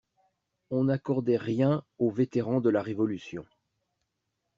On 0.71 0.85
n'accordait 0.85 1.37
rien 1.37 1.83
aux 1.99 2.09
vétérans 2.09 2.59
de 2.59 2.71
la 2.71 2.81
Révolution. 2.81 3.45